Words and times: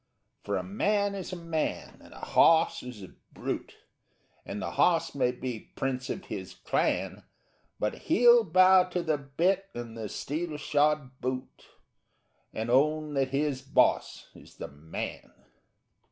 For 0.43 0.57
a 0.57 0.63
man 0.63 1.13
is 1.13 1.31
a 1.31 1.35
man 1.35 1.99
and 2.03 2.11
a 2.11 2.25
hawse 2.25 2.81
is 2.81 3.03
a 3.03 3.13
brute, 3.33 3.75
And 4.47 4.59
the 4.59 4.71
hawse 4.71 5.13
may 5.13 5.31
be 5.31 5.71
prince 5.75 6.09
of 6.09 6.25
his 6.25 6.55
clan 6.55 7.21
But 7.79 7.93
he'll 8.09 8.43
bow 8.43 8.85
to 8.85 9.03
the 9.03 9.19
bit 9.19 9.69
and 9.75 9.95
the 9.95 10.09
steel 10.09 10.57
shod 10.57 11.21
boot 11.21 11.67
_And 12.51 12.69
own 12.71 13.13
that 13.13 13.27
his 13.27 13.61
boss 13.61 14.31
is 14.33 14.55
the 14.55 14.69
man. 14.69 15.33